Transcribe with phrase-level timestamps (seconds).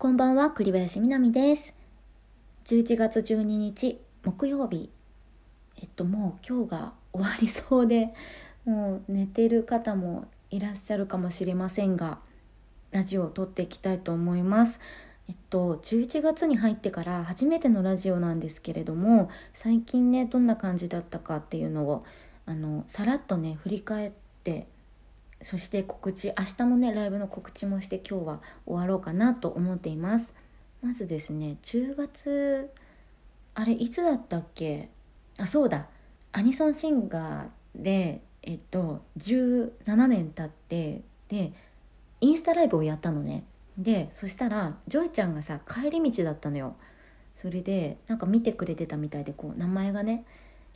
[0.00, 1.74] こんばんは、栗林みなみです。
[2.66, 4.90] 11月12日、木曜日。
[5.82, 8.14] えっと、もう今日が終わりそうで、
[8.64, 12.20] もう寝てる方もいらっしゃるかもしれませんが、
[12.92, 14.78] ラジオを撮っていきたいと思います。
[15.28, 22.04] えっと、11月に入ってから初めてのラジオなんですけれども、最近ね、どんな感じだったかっていうのを、
[22.46, 24.12] あの、さらっとね、振り返っ
[24.44, 24.68] て、
[25.40, 30.34] そして告知明日のねライブの告知もして今日は終わろうかなと思っています。
[30.82, 32.70] まずですね10月
[33.54, 34.88] あれいつだったっけ？
[35.38, 35.86] あそうだ。
[36.32, 41.52] アニソンシンガーでえっと17年経ってで
[42.20, 43.44] インスタライブをやったのね。
[43.76, 46.74] でそしたらジョイちゃんがさ帰り道だったのよ。
[47.36, 50.24] それでなんか見てくれてたみたいでこう名前がね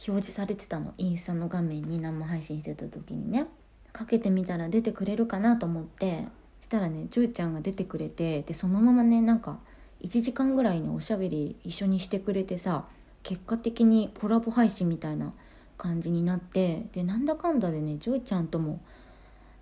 [0.06, 0.94] 表示されてたの。
[0.98, 3.46] インスタの画面に生配信してた時にね。
[3.92, 6.24] かけてみたら出てくれるかなと思って
[6.60, 9.58] したらねジョイちゃんが出てくれてでそのままねなんか
[10.02, 12.86] 1時間ぐらいねおしゃべり一緒にしてくれてさ
[13.22, 15.32] 結果的にコラボ配信みたいな
[15.76, 18.80] 感じになってでなんだかんだでねジョイちゃんとも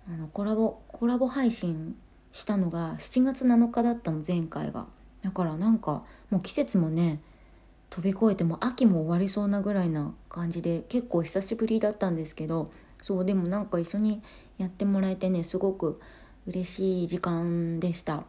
[0.07, 1.95] あのコラボコラボ配信
[2.31, 4.85] したのが7月7日だったの前回が。
[5.21, 7.19] だからなんかもう季節もね
[7.91, 14.21] 飛び越えても秋も終わりそうなぐらいな感じで結構久しぶりだったんですけどそうでもなんか一緒に
[14.57, 15.99] やってもらえてねすごく
[16.47, 18.23] 嬉しい時間でした。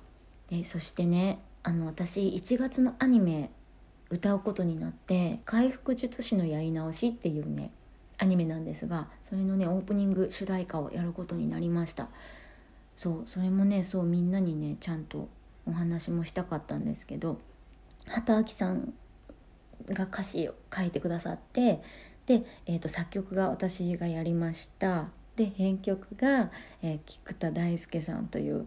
[0.48, 3.50] でそしてねあの私1月のアニメ
[4.10, 7.70] 歌うことになって「回復術師のやり直し」っていうね
[8.18, 12.08] アニメなんですがそれのねオープニング主題歌をやることになりました。
[12.96, 15.28] そうそれもねそうみんなにねちゃんと
[15.66, 17.38] お話もしたかったんですけど
[18.06, 18.92] 畑明さん
[19.86, 21.82] が歌詞を書いてくださって
[22.26, 25.08] で、えー、と作曲が私がやりました。
[25.36, 26.50] で編曲が、
[26.82, 28.66] えー、菊田大輔さんという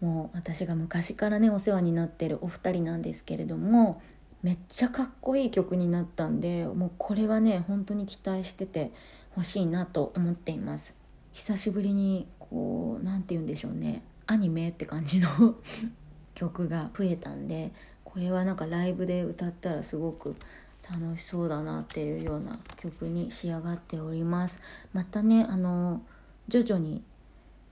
[0.00, 4.02] もう私が昔からねお世話になってるお二人なんですけれども
[4.42, 8.90] めっちゃかっこいい曲になったんでもうこれはね本当に期待してて
[9.30, 10.96] ほしいなと思っています。
[11.32, 15.28] 久しぶりにこう何て言うんでしょうねアニメって感じの
[16.34, 17.72] 曲が増えたんで
[18.04, 20.36] これはなんかライブで歌ったらすごく
[20.90, 24.60] 楽しそうだなっていうような曲に仕上がっております。
[24.92, 26.02] またねあの
[26.48, 27.02] 徐々に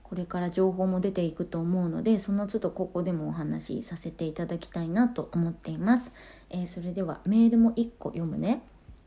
[0.03, 6.11] これから情報も出ていくと思うのでその都度ここでもお話しさせていただきたいなと思っています、
[6.49, 8.61] えー、それではメールも1個読むね。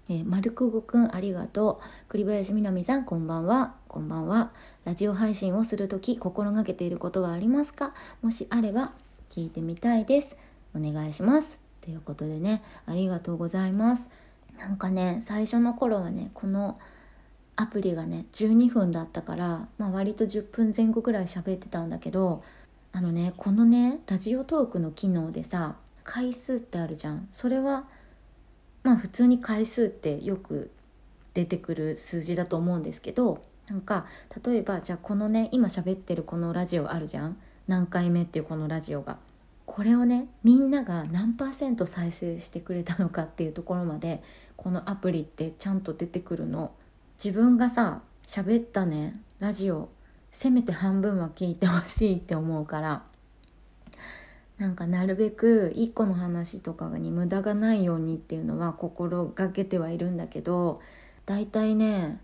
[0.09, 1.85] えー、マルクゴくんありがとう。
[2.09, 3.75] 栗林みなみさんこんばんは。
[3.89, 4.53] こんばんは。
[4.85, 7.95] ラジオ配信をする時心がけていることはありますか？
[8.21, 8.93] もしあれば
[9.31, 10.37] 聞いてみたいです。
[10.75, 11.64] お願いします。
[11.85, 14.09] ということでねありがとうございます。
[14.59, 16.79] なんかね最初の頃はねこの
[17.57, 22.43] アプリがね12分だったから、まあ、割と10分前後ぐらい喋ってたんだけど
[22.93, 27.29] あのねこのねラジオトークの機能でさ回数ってあるじゃん。
[27.31, 27.85] それは
[28.83, 30.71] まあ普通に回数ってよく
[31.35, 34.07] 出てくる数字だと思うんですけどなんか
[34.43, 37.37] 例えばじゃあこのね今喋ってるこのラジオあるじゃん。
[37.67, 39.19] 何回目っていうこのラジオが。
[39.67, 44.23] これをねみんなが何パーセント再生してくれたのかっていうところまで
[44.57, 46.73] このアプリってちゃんと出てくるの。
[47.23, 49.21] 自分がさ喋ったね。
[49.39, 49.89] ラジオ。
[50.31, 53.05] せめて半分は聞いてほしいって思うから。
[54.59, 60.81] なんかなるべく一個の話とかに無駄がないようにっていうのは心がけてはいるんだけど
[61.27, 62.21] だいたいね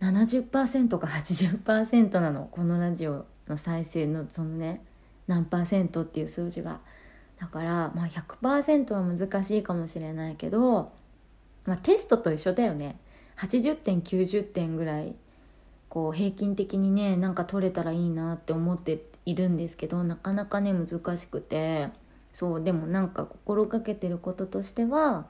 [0.00, 2.48] 70%か80%なの。
[2.50, 4.82] このラジオの再生のそのね
[5.28, 6.80] 何パーセントっていう数字が。
[7.38, 10.90] だからまあ100%は難しいかもしれないけど、
[11.66, 12.98] まあ、テストと一緒だよね。
[13.36, 15.14] 80点90点ぐらい
[15.88, 21.90] こう平均的にねなんか取れたらいいなって思っているんですけどなかなかね難しくて。
[22.32, 25.26] そうでもなんか心がけてることとしては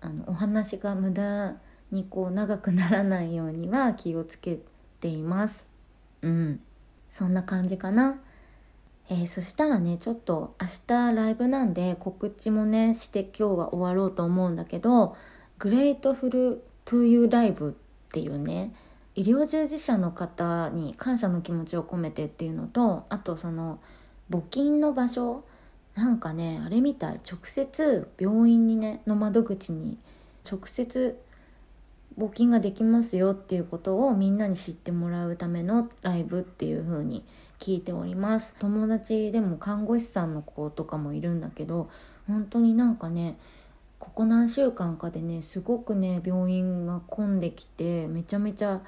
[0.00, 1.54] あのお話が無駄
[1.90, 4.60] にこう長くならないようには気をつけ
[5.00, 5.66] ています。
[6.22, 6.60] うん。
[7.10, 8.20] そんな感じかな。
[9.10, 15.14] えー、そしたらねちょっと明日ライブなんで告知もねして今日は終わろうと思うんだけど
[15.58, 17.72] 「グレートフルトゥユーライブ」っ
[18.10, 18.74] ていうね
[19.14, 23.78] 医療従事者の方に感謝の気持ちを込めてっていうのとあとその
[24.30, 25.44] 募金の場所
[25.94, 29.98] なんかねあれみたい直接病院にねの窓口に
[30.50, 31.20] 直接
[32.18, 37.24] 募金ができますよっていうことをみんなに知ってもらうためのライブっていう風に
[37.58, 38.54] 聞いております。
[38.58, 41.88] 友達でも看護師さんの子とかもいるんだけど
[42.26, 43.38] 本当になんかね
[43.98, 48.82] ここ何週間かでねすごくね病院が混んできてめちゃめちゃ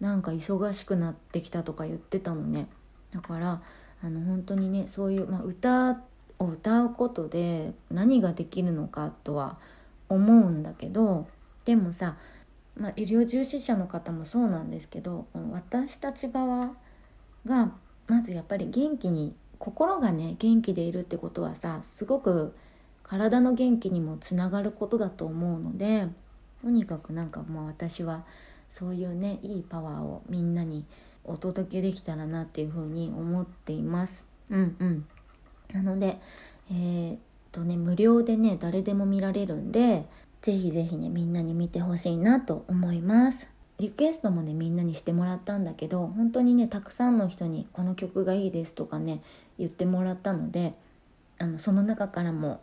[0.00, 2.68] なんか忙しくなってきたとか言ってたのね。
[3.12, 3.62] だから
[4.02, 6.00] あの本当にねそういう、まあ、歌
[6.38, 9.58] を歌うことで何ができるのかとは
[10.08, 11.28] 思うんだけど
[11.64, 12.16] でもさ、
[12.76, 16.72] まあ、医療従事者の方もそうなんですけど私たち側
[17.46, 17.72] が
[18.12, 22.54] まずやっぱり元気に心がね元気でいるってことはさすごく
[23.02, 26.08] 体の元気にもつながることだと思うので
[26.60, 28.24] とにかくなんかもう私は
[28.68, 30.84] そういうねいいパワーをみんなに
[31.24, 34.26] お届けできたらなっていうふうに思っています。
[34.50, 35.06] うんうん
[35.72, 36.20] なので
[36.70, 37.18] えー、っ
[37.50, 40.04] とね無料でね誰でも見られるんで
[40.42, 43.48] ぜひぜひねみんなに見てほしいなと思います
[43.82, 49.20] リクエストもねみんなにしてもらったんだけど本当にねたくさんの人にこの曲がいいですとかね
[49.58, 50.74] 言ってもらったので
[51.40, 52.62] あのその中からも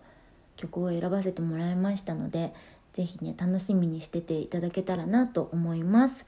[0.56, 2.54] 曲を選ばせてもらいましたので
[2.94, 6.26] 是非ね楽しみにしてていただけたらなと思います。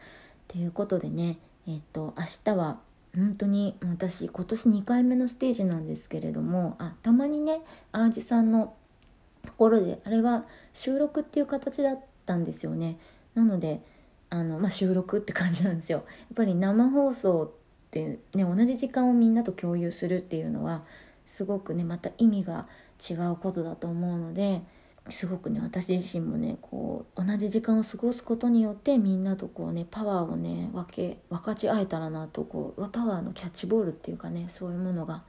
[0.50, 1.38] ということでね
[1.70, 2.82] えっと明日は
[3.16, 7.62] 本当に私今年2回目のステージなんですけれどもあたまにね
[7.94, 8.74] アージュさんの
[9.44, 12.98] ところであれは収録っていう形だったんですよね
[13.36, 13.82] なので
[14.32, 16.00] あの、まあ、収録って感じなんですよ。
[16.00, 20.84] やっぱり生放送ってね同じ時間をみんなと共有するっていうのは
[21.26, 22.68] すごくねまた意味が
[23.10, 24.62] 違うことだと思うので
[25.10, 35.24] すごくね私自身もねこう同じ時間を過ごすことによってみんなとこうねパワーをね分け分かち合えたらなとこうパワーのキャッチボールっていうかねそういうものが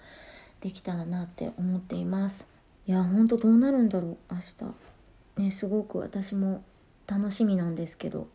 [0.60, 2.46] できたらなって思っています。
[2.86, 4.38] いやほんとどうなるんだろう明
[5.38, 5.42] 日。
[5.42, 6.62] ねすごく私も
[7.08, 8.28] 楽しみなんですけど。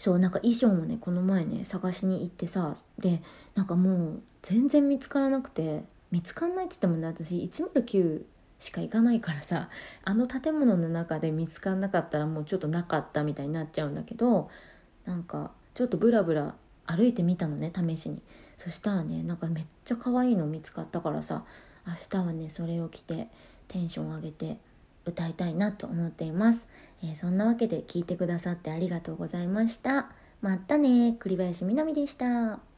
[0.00, 3.20] そうなんか衣装もねこの前ね探しに行ってさで
[3.54, 8.22] なんかもう全然見つからなくて見つかんないって言ってもね私109
[8.58, 9.68] しか行かないからさ
[10.02, 14.48] あの建物の中で見つかんなかったらもうちょっとなかったみたいになっちゃうんだけど
[15.04, 16.54] なんかちょっとブラブラ
[16.86, 18.22] 歩いてみたのね試しに。
[18.56, 21.44] そしたらねなんかめっちゃ可愛いの見つかったからさ
[21.86, 23.28] 明日はねそれを着て
[23.68, 24.58] テンション上げて
[25.04, 26.68] 歌いたいなと思っています、
[27.02, 30.10] えー、そんなわけで聞いてくださってありがとうございました。
[30.40, 32.69] またね栗林みなみでした。